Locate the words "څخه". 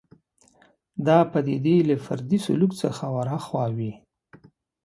2.83-3.03